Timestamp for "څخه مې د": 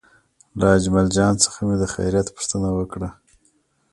1.43-1.83